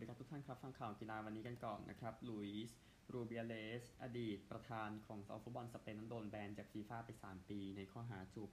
[0.00, 2.76] วัสดีครับทุกท่านครับ ฟังข่าวกีฬาวันนี้กันก่อนนะครับลุยส์
[3.12, 8.50] รูเบียเลส อดีตประธานของสฟุตบอลสเปนนั้นโดนแบนจากฟีฟ่าไป 3 ปี ในข้อหาจูบ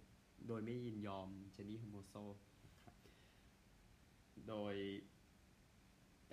[0.48, 2.14] โดยไม่ยินยอมเจนนี่เฮร์โมโซ
[4.50, 4.76] โดย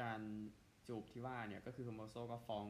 [0.00, 0.20] การ
[0.88, 2.66] จูบที่ว่าเนี่ย ก็คือเฮร์โมโซก็ฟ้อง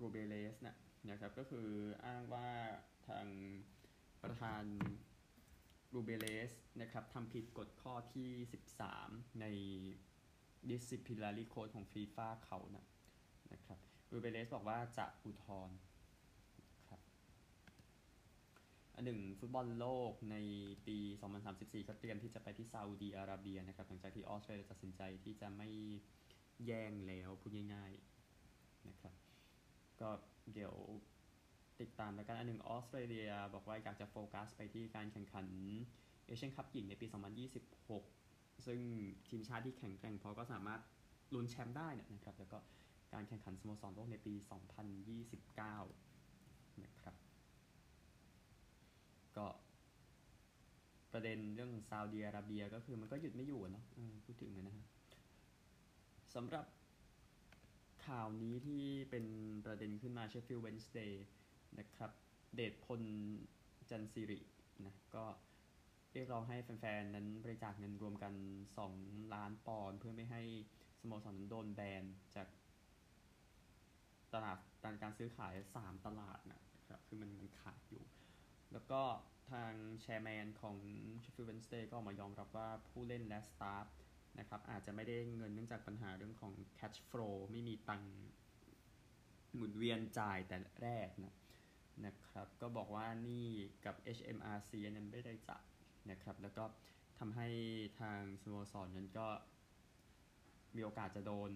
[0.00, 0.76] รูเบียเลสนะ
[1.10, 1.68] นะครับก็คือ
[2.04, 2.48] อ้างว่า
[3.08, 3.26] ทาง
[4.22, 4.64] ประธาน
[5.94, 8.30] รูเบียเลสนะครับทำผิดกฎข้อที่
[8.84, 9.46] 13 ใน
[10.70, 12.86] disciplinary code ของฟีฟ่าเขานะ
[13.52, 13.78] นะครับ
[14.12, 15.76] รูเบเลสบอกว่าจะอุทธรณ์
[16.88, 17.00] ครับ
[18.94, 20.36] อันหนึ่งฟุตบอลโลกใน
[20.86, 20.98] ปี
[21.42, 25.68] 2034 ก็เตรียมที่จะไปที่ซาอุดีอาระเบียนะครับ หลังจากที่ออสเตรเลียตัดสินใจที่จะไม่
[26.66, 29.14] แย่งแล้วพูดง่ายๆนะครับ
[30.00, 30.08] ก็
[30.54, 30.74] เดี๋ยว
[31.80, 35.46] ติดตามแล้วกันอันหนึ่งออสเตรเลียบอกว่าอยากจะโฟกัสไปที่การแข่งขัน
[36.26, 37.06] เอเชียนคัพหญิงในปี
[37.70, 38.25] 2026
[38.66, 38.80] ซึ่ง
[39.28, 40.80] ทีมชาติที่แข็งแกร่งพอก็สามารถ
[41.34, 42.58] ลุ้นแชมป์ได้นะครับ แล้วก็
[43.12, 44.34] การแข่งขันสโมสรโลกในปี
[45.96, 47.14] 2029 นะครับ
[49.36, 49.46] ก็
[51.12, 53.84] ประเด็นเรื่องซาอุดีอาระเบียก็คือมันก็หยุดไม่อยู่เนาะ
[54.24, 54.86] พูดถึงนะฮะ
[56.34, 56.66] สำหรับ
[58.06, 59.26] ข่าวนี้ที่เป็น
[59.64, 61.26] ประเด็นขึ้นมาเชฟฟิลด์เวนสเดย์
[61.78, 62.10] นะครับ
[62.54, 63.02] เดชพล
[63.90, 64.40] จันสิริ
[64.86, 65.24] นะก็
[66.16, 68.34] เรียกร้องให้แฟนๆ นั้นบริจาคเงินรวมกัน
[68.82, 70.42] 2 ล้านปอนด์เพื่อไม่ให้
[71.00, 72.04] สโมสรนั้นโดนแบน
[72.36, 72.48] จาก
[74.34, 74.58] ตลาด
[75.02, 78.04] การซื้อขาย 3 ตลาดนะครับ คือมันมันขาดอยู่
[78.72, 79.02] แล้วก็
[79.50, 79.72] ทาง
[80.02, 80.76] แชร์แมนของ
[81.22, 83.86] Sheffield Wednesday ก็ออกมายอมรับว่าผู้เล่นและสตาฟ
[84.38, 88.02] นะครับอาจจะไม่ได้เงินเนื่องจากปัญหาเรื่องของ cash flow ไม่มีตัง
[89.54, 91.34] หมุนเวียนจ่ายแต่แรกนะ
[92.06, 93.46] นะครับ ก็บอกว่านี่
[93.84, 95.64] กับ HMRC นั้นไม่ได้จ่าย
[96.10, 96.64] นะครับ แล้วก็
[97.18, 97.48] ทำให้
[98.00, 99.28] ทางสโมสรนั้นก็
[100.76, 101.52] มีโอกาสจะโดน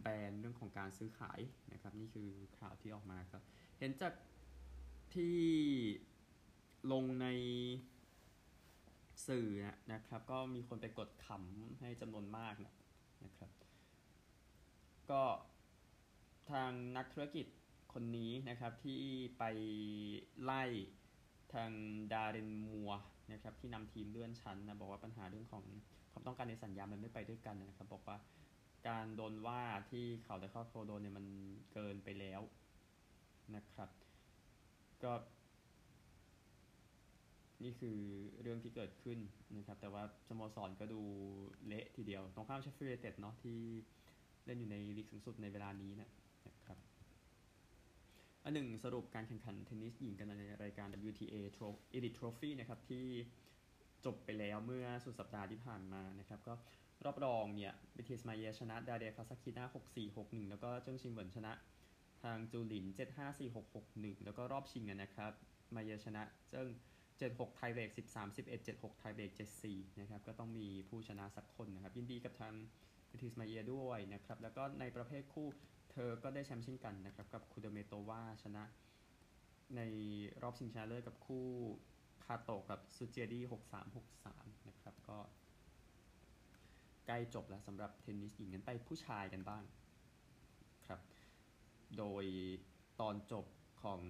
[0.00, 1.40] แบนเรื่องของการซื้อขาย
[1.72, 3.42] นะครับ นี่คือข่าวที่ออกมาครับ
[3.78, 4.14] เห็นจาก
[5.14, 5.38] ที่
[6.92, 7.26] ลงใน
[9.26, 9.48] สื่อ
[9.92, 12.74] นะครับ ก็มีคนไปกดขำให้จำนวนมากนะ
[13.24, 13.50] นะครับ
[15.10, 15.22] ก็
[16.50, 17.46] ทางนักธุรกิจ
[17.92, 19.00] คนนี้นะครับที่
[19.38, 19.44] ไป
[20.42, 20.64] ไล่
[21.54, 21.70] ทาง
[22.12, 22.90] ดารินมัว
[23.32, 25.64] นะครับที่นำทีมเลื่อนชั้นนะบอกว่าปัญหาเรื่องของ
[26.12, 28.16] ความต้องการในสัญญา มันไม่ไปด้วยกันนะครับ บอกว่า
[28.88, 31.26] การโดนว่าที่เขาได้เข้าโคโดนเนี่ยมัน
[31.72, 32.40] เกินไปแล้ว
[33.54, 33.88] นะครับ
[35.02, 35.12] ก็
[37.64, 37.98] นี่คือ
[38.42, 39.18] เรื่องที่เกิดขึ้น
[39.56, 41.00] นะครับ แต่ว่าสโมสรก็ดู
[41.66, 43.58] เละทีเดียว ตรงข้ามเชฟฟิลด์ยูไนเต็ดเนาะที่
[44.46, 46.08] เล่นอยู่ในลีกสูงสุดในเวลานี้นะ
[48.44, 51.36] อันหนึ่งสรุปการแข่งขันเทนนิสหญิงกันในรายการ WTA
[51.96, 53.06] Elite Trophy นะครับที่
[54.04, 56.54] จบไปแล้วเมื่อสุดสัปดาห์ที่ผ่านมานะครับก็
[57.04, 61.52] รอบรองเนี่ยบีทริซมาเยชนะ ดาเรียคาซัตคินา6 4 6 1 แล้วก็เจิ้งชิงเหวินชนะ
[62.22, 65.32] ทางจูหลิน 7 5 4 6 6 1 แล้วก็รอบชิงนะครับ
[65.74, 66.68] มาเยชนะเจิ้ง
[67.20, 69.30] 76 ไทเบรก13 11 76 ไทเบรก
[69.64, 72.54] 74 นะครับ ก็ต้องมีผู้ชนะสักคนนะครับ ยินดีกับทาง
[73.10, 75.48] บีทริซมาเยด้วยนะครับ แล้วก็ในประเภทคู่
[76.08, 78.64] อก็ได้แชมป์เช่นกันนะครับ กับคูเดอร์เมโตวาชนะ
[79.76, 79.80] ใน
[80.42, 81.46] รอบชิงชนะเลิศกับคู่
[82.24, 85.18] คาโตกับซุตเจียดีหกสามหกสามนะครับ ก็
[87.06, 89.62] ใกล้จบแล้วสำหรับเทนนิสหญิงกันไปผู้ชายกันบ้าง
[90.88, 91.00] ครับ
[91.98, 92.24] โดย
[93.00, 93.46] ตอนจบ
[93.82, 94.00] ของ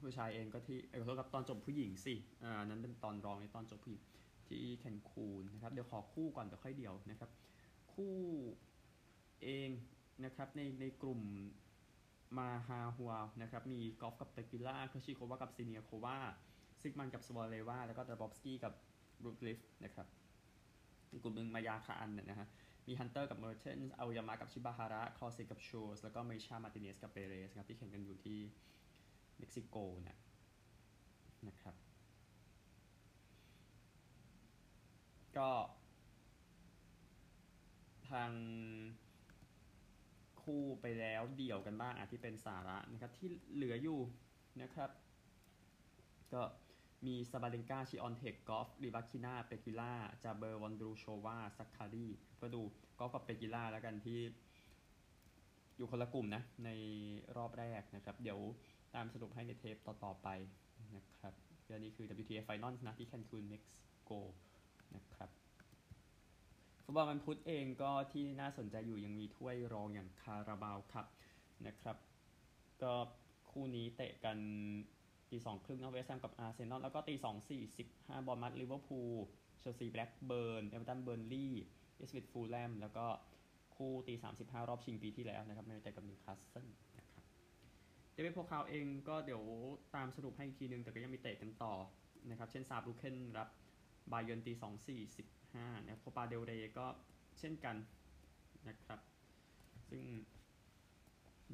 [0.00, 2.14] ผู้ชายเองก็ที่เออกับตอนจบผู้หญิงสิ
[2.44, 4.02] อ่านั้นเป็นตอนรองในตอนจบผู้หญิง
[4.46, 7.30] ที่แคนคูนนะครับ เดี๋ยวขอคู่ก่อนเดี๋ยวค่อยเดียวนะครับ
[7.92, 8.14] คู่
[9.42, 9.68] เอง
[10.22, 11.20] นะครับในในกลุ่ม
[12.38, 16.18] มาฮาฮัวนะครับมีกอล์ฟกับเตกิล่าคาชิโควากับซีเนียโควา
[16.80, 18.72] ซิกมันกับสวอลเลวาแล้วก็ดาบอบสกี้กับ
[19.22, 20.06] บรูคลิฟนะครับ
[21.10, 22.48] ในกลุ่มหนึ่งมายาคาอันนะฮะ
[22.86, 28.38] มีฮันเตอร์กับเมอร์เชนส์เอายามะกับชิบาฮาระคอสิกับชูสแล้วก็เมชามาติเนสกับเปเรสครับที่แข่งกันอยู่ที่
[29.38, 29.76] เม็กซิโก
[30.08, 30.18] นะ
[31.48, 31.74] นะครับ
[35.36, 35.50] ก็
[38.10, 38.32] ทาง
[40.44, 44.00] คู่ไปแล้วเดี่ยวกันบ้างอะที่เป็นสาระนะครับที่เหลืออยู่
[44.62, 44.90] นะครับ
[46.32, 46.42] ก็
[47.06, 49.92] มีซาบาเลนกาชิออนเทคกอฟฟ์ริบาคิน่าเปกิล่า
[50.22, 52.06] จาเบอร์วอนดรูโซวาซักคารี
[52.40, 52.62] ก็ดู
[52.98, 54.18] กอฟฟ์กับเปกิล่าแล้วกันที่
[55.76, 56.70] อยู่คนละกลุ่มนะ ใน
[57.36, 58.38] รอบแรกนะครับ เดี๋ยว
[58.94, 60.28] ตามสรุปให้ในเทปต่อ ๆ ไป
[60.96, 61.34] นะครับ
[61.66, 64.10] เรื่องนี้คือ WTA Finals นะที่แคนคูนเม็กซิโก
[64.94, 65.30] นะครับ
[66.84, 71.06] ฟุตบอลวันพุธเองก็ที่น่าสนใจอยู่ยังมีถ้วยรองอย่างคาราบาวครับ
[71.66, 71.96] นะครับ
[72.82, 72.92] ก็
[73.50, 74.38] คู่นี้เตะกัน
[75.30, 79.14] ตีสองครึ่งนะเวสต์แฮมกับอาร์เซนอลแล้วก็ตีสองสี่สิบห้าบอร์นมัธลิเวอร์พูล
[79.58, 81.54] เชลซีแบล็กเบิร์นเอเวอร์ตันเบอร์นลี่
[81.96, 83.06] อิปสวิชฟูแลมแล้วก็
[83.76, 87.24] คู่ตี35รอบชิงปีที่แล้วนะครับยูไนเต็ดกับนิวคาสเซิลนะครับ
[88.12, 89.42] เดเอฟเบโพคาลเองก็เดี๋ยว
[89.94, 91.74] ตามสรุปให้อีกทีนึงแต่ก็ยังมีเตะกันต่อ
[92.30, 93.48] นะครับ เช่นซาร์บรึคเคนรับ
[94.12, 96.86] บาเยิร์นตี2 4 15นะโคปาเดลเรย์ก็
[97.38, 97.76] เช่นกัน
[98.68, 99.00] นะครับ
[99.90, 100.02] ซึ่ง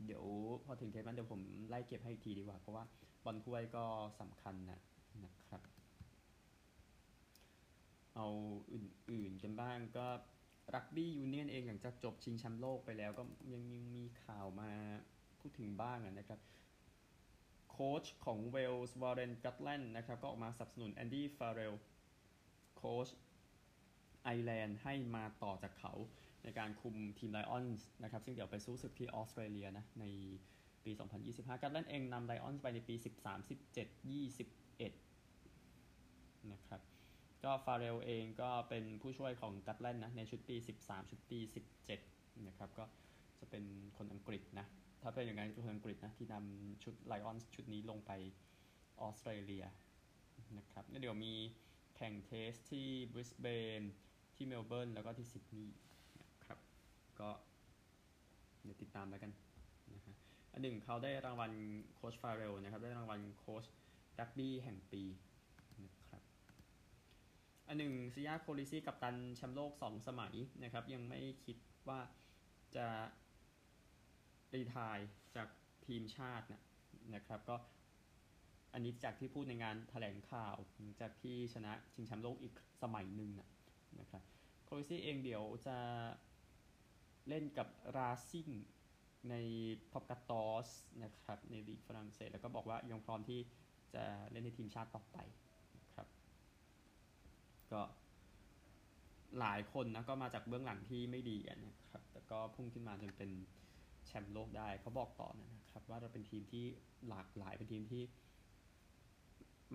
[0.06, 0.24] เดี๋ยว
[0.64, 2.84] พอถึงเทปนั้นเดี๋ยวผมไล่เก็บให้อีกทีดีกว่า เพราะว่า
[3.24, 3.84] บอลถ้วยก็
[4.20, 4.80] สำคัญนะ
[5.24, 5.62] นะครับ
[8.14, 8.26] เอา
[8.72, 10.06] อื่นๆกันบ้างก็
[10.74, 13.22] รักบี้ยูเนียนเองหลังจากจบชิงแชมป์โลกไปแล้วก็
[13.52, 14.70] ยังยังมีข่าวมา
[15.40, 16.40] พูดถึงบ้างนะครับ
[17.70, 21.74] โค้ชของเวลส์วอร์เรนกัตแลนด์นะครับก็ออกมาสนับสนุนแอนดี้ฟาเรล
[22.76, 23.08] โค้ช
[24.24, 25.92] ไอร์แลนด์ให้มาต่อจากเขา
[26.44, 30.04] ในการคุมทีมไลออนส์นะครับซึ่งเดี๋ยวไปสู้ศึกที่ออสเตรเลียนะใน
[30.84, 30.92] ปี
[31.26, 33.08] 2025 กัตแลนด์เองนำไลออนส์ไปในปี 13
[33.74, 36.80] 17 21 นะครับ
[37.44, 41.38] ก็ฟาเรลเองก็เป็นผู้ช่วยของกัตแลนด์นะในชุดปี 13 ชุดปี
[41.92, 42.84] 17 นะครับ ก็
[43.40, 43.64] จะเป็น
[43.96, 44.66] คนอังกฤษนะ
[45.02, 48.10] ถ้าเป็นอย่างนั้นคนอังกฤษนะที่นำชุดไลออนชุดนี้ลงไป
[49.00, 49.64] ออสเตรเลีย
[50.58, 51.34] นะครับแล้วเดี๋ยวมี
[51.96, 53.46] แข่ง test ที่บริสเบ
[53.80, 53.82] น
[54.42, 55.76] ที่เมลเบิร์นแล้วก็ที่ซิดนีย์
[56.46, 56.58] ครับ
[57.20, 57.30] ก็
[58.62, 59.32] เดี๋ยวติดตามแล้วกัน
[59.94, 60.16] นะฮะ
[60.52, 61.52] อันหนึ่งเขาได้รางวัล
[61.94, 63.64] โค้ชฟาเรลนะครับ ได้รางวัลโค้ช
[64.18, 65.02] รักบี้แห่งปี
[65.84, 66.22] นะครับ
[67.68, 71.56] อันหนึ่งซิยาโคลิซี่กัปตันแชมป์โลก 2 สมัยนะครับ ยังไม่คิด
[71.88, 72.00] ว่า
[72.76, 72.86] จะ
[74.54, 74.98] retire
[75.36, 75.48] จาก
[75.86, 76.62] ทีมชาตินะ
[77.14, 77.56] นะครับ ก็
[78.72, 80.56] อันนี้จากที่พูดในงานแถลงข่าว
[81.00, 83.50] จากที่ชนะชิงแชมป์โลกอีกสมัยหนึ่งนะ
[84.00, 84.22] นะครับ
[84.64, 85.76] โคลิซี่เองเดี๋ยวจะ
[87.28, 88.48] เล่นกับราซิง
[89.30, 89.34] ใน
[89.92, 90.68] ท็อปกาตอส
[91.02, 93.40] นะครับในลีกฝรั่งเศส แล้วก็บอกว่ายังพร้อมที่
[93.94, 95.18] จะเล่นในทีมชาติต่อไป
[95.76, 96.06] นะครับ
[97.72, 97.82] ก็
[99.40, 103.30] หลายคนนะก็มาจากเบื้องหลังที่ไม่ดีนะครับแต่ก็พุ่งขึ้นมาจนเป็น
[104.06, 106.64] แชมป์โลกได้เขาบอกต่อนะครับ ว่าเราเป็นทีมที่
[107.08, 108.02] หลากหลายเป็นทีมที่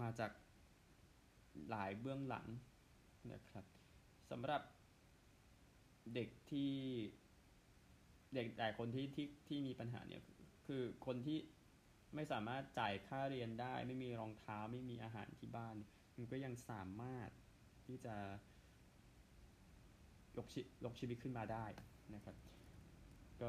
[0.02, 0.32] มาจาก
[1.70, 2.48] หลายเบื้องหลัง
[3.34, 3.66] นะครับ
[4.32, 4.62] สำหรับ
[6.16, 6.74] เด็กที่
[8.36, 10.24] เด็กหลายคนที่ที่ที่มีปัญหาเนี่ย
[10.68, 11.38] คือคนที่
[12.16, 15.76] ไม่สามารถจ่ายค่าเรียนได้ ไม่มีรองเท้าไม่มีอาหารที่บ้าน
[16.18, 17.30] มันก็ยังสามารถ
[17.86, 18.16] ที่จะ
[20.38, 21.66] ยกชียกชีวิตขึ้นมาได้
[22.16, 22.36] นะครับ
[23.40, 23.48] ก็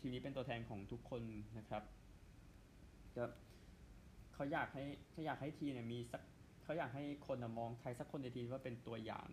[0.00, 1.22] ทีนี้เป็นตัวแทนของทุกคน
[1.58, 1.82] นะครับ
[3.16, 3.24] ก็
[4.34, 6.22] เขาอยากให้เขาอยากให้ทีเนี่ยมีสัก
[6.62, 9.26] เขาอยากให้คนมองใครสักคนในทีมว่าเป็นตัวอย่าง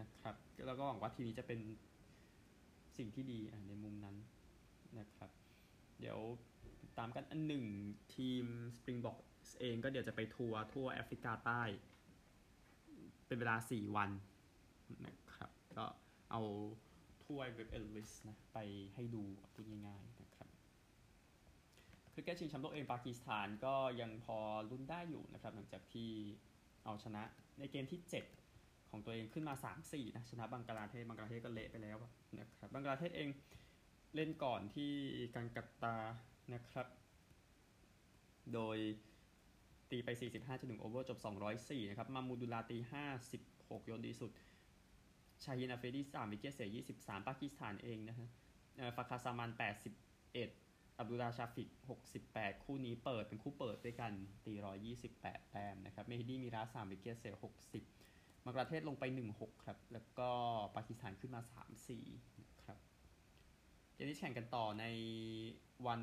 [0.00, 0.34] นะครับ
[0.66, 1.60] แล้วก็หวังว่าทีนี้จะเป็น
[2.96, 4.16] สิ่งที่ดีในมุมนั้น
[4.98, 5.30] นะครับ
[6.00, 6.18] เดี๋ยว
[6.98, 7.64] ตามกันอันหนึ่ง
[8.14, 8.44] ทีม
[8.76, 9.16] Springbok
[9.60, 11.62] เองก็เดี๋ยวจะไปทัวร์ทั่วแอฟริกาใต้
[13.26, 14.10] เป็นเวลา 4 วัน
[15.06, 15.84] นะครับ ก็
[16.30, 16.42] เอา
[17.24, 18.58] ถ้วยเว็บเอลิสนะไป
[18.94, 19.22] ให้ดู
[19.52, 20.48] พูดง่ายๆนะครับ
[22.12, 24.38] คริกเก็ตชิงแชมป์โลกเองปากีสถานก็ยังพอ
[24.70, 26.10] ลุ้นได้อยู่นะครับ หลังจากที่
[26.84, 27.22] เอาชนะ
[27.58, 28.45] ในเกมที่ 7
[28.90, 29.54] ของตัวเองขึ้นมา
[29.84, 31.98] 3-4นะชนะบังกลาเทศบังกลาเทศก็เละไปแล้ว
[32.38, 33.28] นะครับบังกลาเทศเอง
[34.14, 34.92] เล่นกันที่
[35.34, 35.96] กัลกัตตา
[36.54, 36.86] นะครับ
[38.54, 38.78] โดย
[39.90, 40.08] ตีไป
[40.44, 41.18] 45.1 over จบ
[41.54, 42.78] 204 นะครับ มามูดุลาตี
[43.32, 44.30] 56 โยนดีสุด
[45.44, 48.28] ชาฮินอาฟริดี3 wicket เสีย 23 ปากีสถานเองนะฮะ
[48.96, 51.68] ฟาคาซามัน 81 อับดุลาชาฟิก
[52.16, 54.12] 68 คู่นี้เปิดเป็นคู่เปิดด้วยกัน
[54.46, 54.52] ตี
[55.02, 57.34] 128 แต้มนะครับ เมฮิดีมีรา3 wicket เสีย
[57.72, 57.95] 60
[58.46, 60.28] บังกลาเทศลงไป 16 ครับ แล้วก็
[60.76, 61.40] ปากีสถานขึ้นมา
[61.96, 62.78] 3-4 นะครับ
[63.94, 64.84] เกมนี้แข่งกันต่อใน
[65.86, 66.02] วัน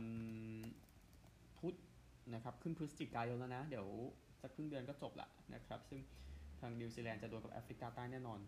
[1.58, 1.76] พุธ
[2.34, 3.88] นะครับขึ้นพฤศจิกายนแล้วนะ เดี๋ยว
[4.42, 6.00] สักครึ่งเดือนก็จบละนะครับ ซึ่ง
[6.60, 8.40] ทางนิวซีแลนด์จะโดนกับแอฟริกาใต้แน่นอน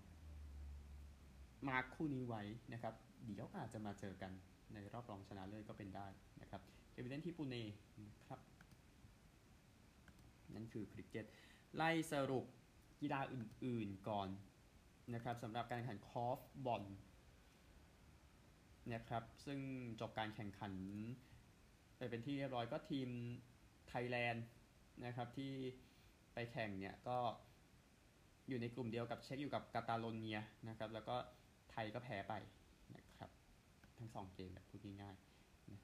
[1.68, 2.42] มาคู่นี้ไว้
[2.74, 2.94] นะครับ
[3.34, 4.32] เดี๋ยวอาจจะมาเจอกัน
[4.74, 6.08] ในรอบรองชนะเลิศก็เป็นได้
[6.42, 6.62] นะครับ
[6.92, 7.64] เกมเล่นที่ปูเน่
[8.08, 8.40] นะครับ
[10.56, 11.26] นั่นคือคริกเก็ต
[11.76, 12.46] ไล่สรุป
[13.02, 14.30] กีฬาอื่นๆก่อน
[15.14, 16.84] นะครับสำหรับการแข่งขันคอร์ฟบอล
[18.94, 19.60] นะครับซึ่ง
[20.02, 20.74] จบการแข่งขัน
[21.98, 23.10] ไปเป็นที่เรียบร้อยก็ทีม
[23.88, 24.46] ไทยแลนด์
[25.06, 25.52] นะครับที่
[26.34, 27.18] ไปแข่งเนี่ยก็
[28.48, 30.38] อยู่ในกลุ่มเดียวกับเช็กอยู่กับกาตาโลเนีย
[30.70, 31.16] นะครับแล้วก็
[31.72, 32.34] ไทยก็แพ้ไป
[32.96, 33.30] นะครับ
[33.98, 35.82] ทั้งสองเกมแบบพูดง่ายๆนะ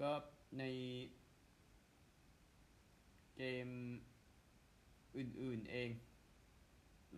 [0.00, 0.12] ก็
[0.58, 0.64] ใน
[3.36, 3.68] เกม
[5.16, 5.90] อื่นๆเอง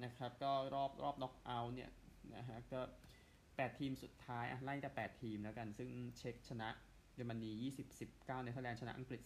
[0.04, 1.90] นะครับ ก็รอบรอบน็อกเอาท์เนี่ย
[2.36, 2.80] นะฮะก็
[3.30, 6.68] 8 ทีมสุดท้ายอะไล่แต่ 8 ทีมแล้วกัน ซึ่งเช็กชนะ
[7.14, 9.20] เยอรมนี20 19เนเธอร์แลนด์ชนะอังกฤษ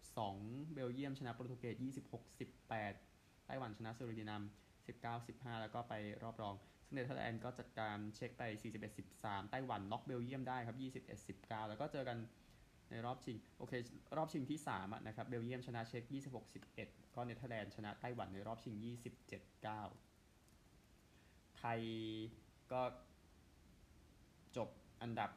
[0.00, 1.76] 36 2 เบลเยียมชนะโปรตุเกส
[2.12, 2.40] 26
[2.80, 4.32] 18 ไต้หวันชนะสวีเดน
[4.92, 6.54] 19 15 แล้วก็ไปรอบรอง
[6.86, 8.42] ซึ่งเนเธอร์แลนด์ก็จัดการเช็กไป
[8.96, 10.78] 41-13 ไต้หวันน็อกเบลเยียมได้ครับ
[11.18, 12.18] 21-19 แล้วก็เจอกัน
[12.90, 13.72] ในรอบชิง โอเค
[14.16, 18.76] รอบชิงที่3อะนะครับ เบลเยียมชนะเช็ค 26-11 ก็เนเธอร์แลนด์ชนะไต้หวันในรอบชิง
[20.36, 21.80] 27-9 ไทย
[22.72, 22.82] ก็
[24.56, 24.68] จบ
[25.02, 25.30] อันดับ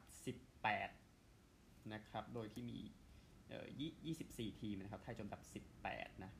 [1.13, 2.79] 18 นะครับ โดยที่มี
[3.50, 3.67] เอ่อ
[4.13, 5.43] 24 ทีมนะครับ ไทยจบอันดับ
[5.84, 6.31] 18 นะ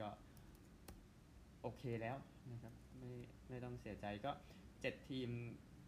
[0.00, 0.08] ก็
[1.62, 2.16] โอเคแล้ว
[2.52, 3.12] นะครับ ไม่
[3.48, 4.30] ไม่ต้องเสียใจก็
[4.70, 5.28] 7 ทีม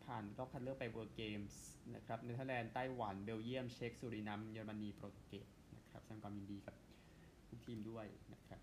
[0.05, 1.55] ผ่านรอบคัดเลือกไป World Games
[1.95, 6.75] นะครับเนเธอร์แลนด์ไต้หวัน เบลเยียม เช็กสุรินัมเยอรมนี โปรตุเกสนะครับแสดงความยินดีกับ
[7.49, 8.61] ทุกทีมด้วยนะครับ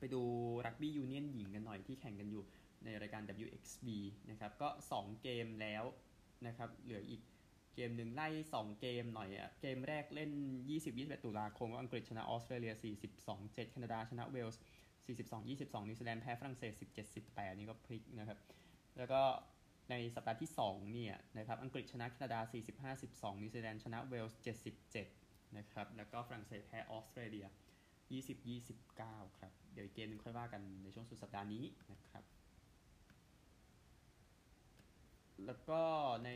[0.00, 0.22] ไปดู
[0.66, 2.44] รักบี้ยูเนียนหญิงกันหน่อยที่แข่งกันอยู่
[2.84, 3.88] ในรายการ WXV
[4.30, 5.84] นะครับก็ 2 เกมแล้ว
[6.46, 7.22] นะครับเหลืออีก
[7.74, 10.30] เกมหนึ่งไล่ 2 เกมหน่อยอะเกมแรกเล่น
[10.78, 12.74] 20-21 ตุลาคมอังกฤษชนะออสเตรเลีย
[13.22, 14.60] 42-7 แคนาดาชนะเวลส์
[15.04, 16.72] 42-22 นิวซีแลนด์แพ้ฝรั่งเศส
[17.16, 18.38] 17-18 นี่ก็พลิกนะครับ
[18.98, 19.22] แล้วก็
[19.90, 22.40] ในสัปดาห์ที่ 2 เนี่ยนะครับอังกฤษชนะแคนาดา
[22.92, 24.40] 45-12 นิวซีแลนด์ชนะเวลส์
[24.96, 27.46] 77 นะครับแล้วก็ฝรั่งเศสแพ้ออสเตรเลีย
[28.18, 32.24] 20-29 ครับ เดี๋ยวอีกเกมหนึงค่อยว่ากันในช่วงสุดสัปดาห์นี้นะครับ
[35.46, 35.82] แล้วก็
[36.24, 36.30] ใน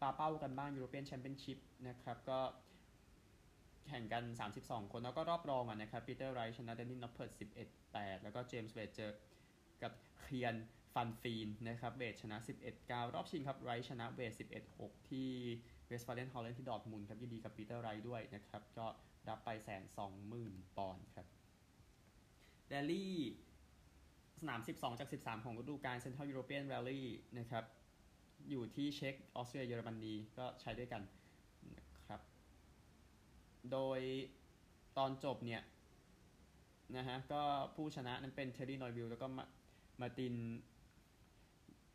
[0.00, 2.40] ปาเป้ากันบ้าง European Championship นะครับ ก็
[3.88, 4.24] แข่งกัน
[4.58, 7.30] 32 คน แล้วก็รอบรองอะนะครับปีเตอร์ไรต์ชนะแดนนี่นอปเพิร์ต
[7.78, 9.10] 11-8 แล้วก็เจมส์เวดเจอ
[9.82, 10.54] กับเกียน
[10.94, 12.36] ฟันฟีนนะครับเวดชนะ
[12.76, 14.32] 11-9 รอบชิงครับไรต์ชนะเวด
[14.70, 15.28] 11-6 ที่
[15.86, 18.86] เวสต์ฟาเลนฮอลแลนด์ที่ดอร์ทมุนด์ครับยินดีกับปีเตอร์ไรต์ด้วยนะครับ ก็
[19.28, 21.26] รับไปแสนสองหมื่นปอนด์ครับ
[22.68, 23.16] แรลลี่
[24.40, 27.06] สนาม 12 จาก 13 ของฤดูกาล Central European Rally
[27.38, 27.64] นะครับ
[28.50, 31.02] อยู่ที่เช็กออสเตรียเยอรมนีก็ใช้ด้วยกัน
[31.76, 32.20] นะครับ
[33.72, 34.00] โดย
[34.96, 35.62] ตอนจบเนี่ย
[36.96, 37.42] นะฮะก็
[37.74, 39.26] ผู้ชนะนั้นเป็นเทอร์รี่นอยวิลแล้วก็
[40.00, 40.34] มาติน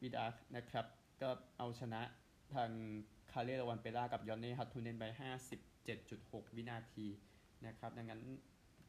[0.02, 0.86] วิดานะครับ
[1.22, 2.02] ก็เอาชนะ
[2.54, 2.72] ทาง
[3.32, 5.04] คัลเลโรวันเปรากับยอนเน่ฮัตทูเนนไป
[5.96, 7.08] 7.6 วินาที
[7.66, 8.22] นะครับ ดังนั้น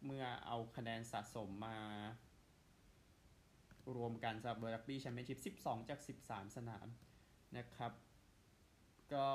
[0.04, 1.78] เมื่อเอาคะแนนสะสมมา
[3.96, 6.86] รวมกันสำหรับ World Rally Championship 12 จาก 13 สนาม
[7.56, 7.92] นะครับ
[9.12, 9.26] ก็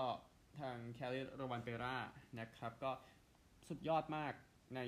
[0.59, 1.97] ทางคัลเลโรวันเปรา
[2.39, 2.91] นะครับ ก็
[3.67, 4.33] สุดยอดมาก
[4.75, 4.79] ใน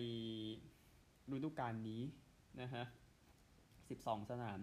[1.32, 2.01] ฤดูกาลนี้
[2.62, 2.84] นะฮะ
[3.58, 4.60] 12 สนาม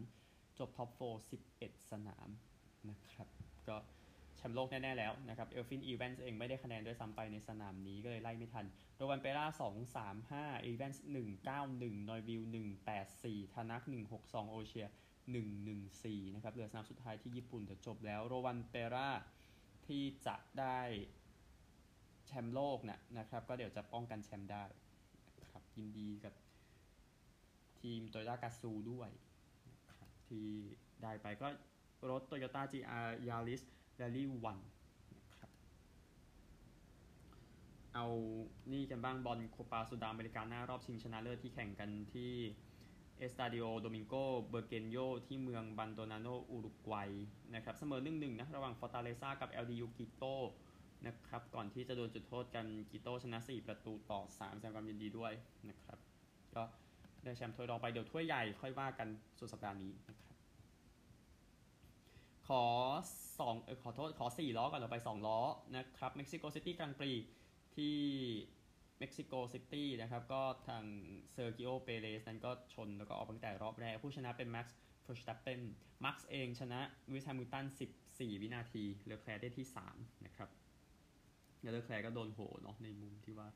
[0.58, 2.28] จบท็อป 4 11 สนาม
[2.90, 3.28] นะครับ
[3.68, 3.76] ก็
[4.42, 14.86] แชมป์โลกแน่ ๆ แล้วนะครับเอลฟินอีแวนส์เองไม่ได้คะแนนด้วยซ้ำไปในสนามนี้ก็เลยไล่ไม่ทันโรวันเปร่า2 3 5อีแวนส์1 9 1นอยวิล1 8 4ทานัก1 6 2โอเจียร์
[15.80, 19.10] 114นะครับเหลือสนามสุดท้ายที่ญี่ปุ่นจะจบแล้วโรวันเปร่า
[19.86, 20.80] ที่จะได้
[22.26, 24.64] แชมป์โลกนะนะครับ ก็เดี๋ยวจะป้องกันแชมป์ได้
[25.50, 26.34] ครับยินดีกับ
[27.80, 29.10] ทีมโตโยต้ากาซูด้วย
[30.26, 30.48] ที่
[31.02, 31.48] ได้ไปก็
[32.10, 33.62] รถ Toyota GR Yaris
[34.02, 35.50] Rally 1นะครับ
[37.94, 38.06] เอา
[38.72, 42.32] นี่กันบ้างบอลโคปาสุดาอเมริกาหน้ารอบชิงชนะเลิศที่แข่งกันที่
[43.18, 44.14] เอสตาดิโอโดมิงโก
[44.50, 47.10] เบอร์เกนโยที่เมืองมัลโดนาโดอุรุกวัย
[47.54, 50.24] นะครับเสมอ1-1นะ ระหว่างฟอร์ตาเลซ่ากับ LDU กิโต
[51.06, 55.32] นะครับก่อนที่จะโดนจุดโทษกันกิโตชนะ 4 ประตูต่อ 3 แสดงความยินดีด้วย
[55.68, 55.98] นะครับ
[56.54, 56.62] ก็
[57.24, 60.31] ได้แชมป์ถ้วยรองไปเดี๋ยวถ้วยใหญ่ค่อยว่ากันสุดสัปดาห์นี้นะครับ
[62.46, 62.64] ขอ
[63.26, 65.38] 2เออขอโทษขอ 4 ล้อก่อนเราไป 2 ล้อ
[65.76, 67.12] นะครับเม็กซิโกซิตี้กรังด์ปรีซ์
[67.76, 67.96] ที่
[68.98, 70.84] เม็กซิโกซิตี้นะครับก็ทาง
[71.32, 75.60] เซอร์กิโอเปเรสนั้นก็ชนแล้วก็ออกตั้งแต่รอบแรก ผู้ชนะเป็นแม็กซ์ฟอร์สตัปเปน
[76.00, 76.80] มาเองชนะลิ
[77.12, 77.66] วอิสแฮมิลตัน
[78.04, 80.50] 14 วินาทีเลอแคลร์ได้ที่ 3 นะครับ
[81.60, 83.48] แล้วเลอแคลร์ก็โดนโหเนาะในมุมที่ว่า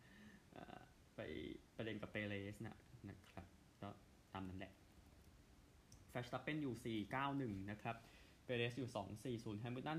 [1.17, 1.21] ไป
[1.77, 2.77] ประเด็นกับเปเรสนะ
[3.09, 3.47] นะครับ
[3.83, 3.89] ก็
[4.33, 4.73] ตามนั้นแหละ
[6.11, 7.01] ฟอร์สตัปเปนอยู่
[7.61, 7.97] 491 นะครับ
[8.47, 8.91] เปเรสอยู่
[9.57, 9.99] 240แฮมิลตัน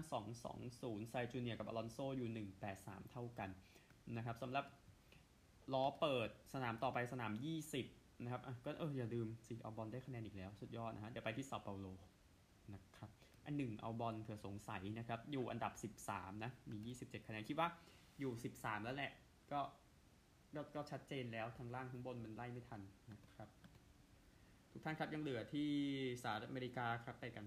[0.56, 3.50] 220ไซจูเนียกับอลอนโซอยู่ 183 เท่ากัน
[4.18, 4.66] นะครับสำหรับ
[5.74, 7.32] ล้อเปิดสนามต่อไปสนาม
[7.80, 11.86] 20 นะครับก็เอออย่าลืมสิเอาบอลได้คะแนนอีกแล้ว สุดยอดนะฮะเดี๋ยวไปที่ซาเปาโล
[12.74, 13.10] นะครับ
[13.46, 15.74] อันหนึ่งเอาบอลเผื่อสงสัยนะครับอยู่อันดับ
[16.04, 17.70] 13 นะ มี 27 คะแนนคิดว่า
[18.20, 19.12] อยู่ 13 แล้วแหละ
[19.52, 19.60] ก็
[20.76, 23.50] ก็ชัดเจนแล้วทั้งล่างทั้งบนมันไล่ไม่ทันนะครับ
[24.78, 25.70] ทุกท่านครับยังเหลือที่
[26.24, 27.46] สหรัฐอเมริกาครับไปกัน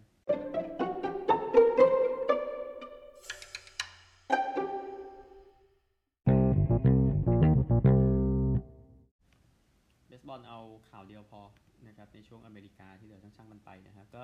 [10.07, 10.59] เบสบอลเอา
[10.91, 11.41] ข่าวเดียวพอ
[11.87, 14.23] นะครับในช่วงอเมริกาที่เหลือช่างๆมันไปนะฮะก็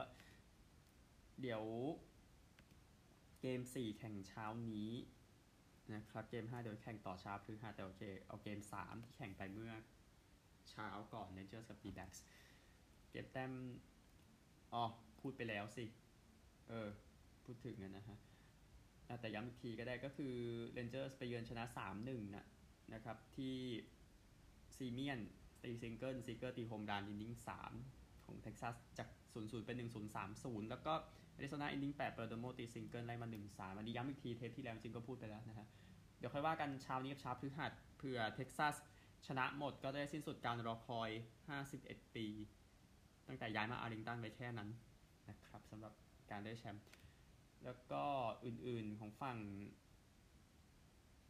[1.41, 1.63] เดี๋ยว
[3.41, 4.93] เกม 4 แข่งเช้านี้
[5.95, 9.73] นะครับเกม 5 เดี๋ยวแข่งต่อเช้าพฤหัสแต่โอเค เอาเกม 3 ที่แข่งไปเมื่อ
[10.71, 12.25] เช้าก่อนเรนเจอร์สกับดีแบ็กส์
[13.17, 13.53] เก็บแต้ม
[14.75, 14.85] อ๋อ
[15.21, 15.85] พูดไปแล้วสิ
[16.69, 16.89] เออ
[17.45, 18.19] พูดถึงนะฮะ
[19.21, 20.35] แต่ย้ำอีกทีก็ได้ก็คือ
[20.73, 21.65] เรนเจอร์สไปเยือนชนะ
[22.01, 22.47] 3-1 นะ
[22.95, 23.57] นะครับที่
[24.77, 25.21] ซีเมียน
[25.63, 27.35] ตีซีเกอร์ตีโฮมรัน inning
[27.81, 30.95] 3 ของเท็กซัสจาก 0-0 เป็น 1-0 3-0 แล้วก็
[31.35, 35.67] อาริโซนา inning 8เปอร์โดโมตีซิงเกิลไล่มา 1-3 อันนี้ย้ำอีกทีเทปที่แล้วจริงก็พูดไปแล้วนะฮะ
[36.19, 38.75] เดี๋ยวค่อยว่ากันเช้านี้กับเช้าพฤหัสเผื่อเท็กซัส
[39.27, 41.11] ชนะหมดก็ได้สิ้นสุดการรอคอย
[41.63, 42.27] 51 ปี
[43.29, 44.69] ตั้งแต่ย้ายมาอาร์ลิงตันไปแค่นั้น
[45.29, 45.93] นะครับสำหรับ
[46.31, 46.85] การได้แชมป์
[47.65, 48.03] แล้วก็
[48.45, 49.39] อื่นๆของฝั่ง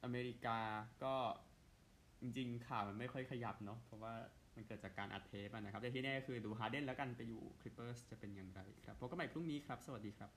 [0.05, 0.59] อเมริกา
[1.05, 1.15] ก็
[2.21, 4.15] จริงๆข่าวมันไม่ค่อยขยับเนาะเพราะว่า
[4.55, 10.31] มันเกิดจากการอัดเทปนะครับ แต่ที่แน่คือดูฮาร์เดนแล้วกันไปอยู่คลิปเปอร์สจะเป็นอย่างไรครับพบกันใหม่พรุ่งนี้ครับ สวัสดีครับ